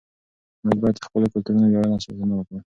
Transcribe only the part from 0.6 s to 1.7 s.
موږ باید د خپلو کلتوري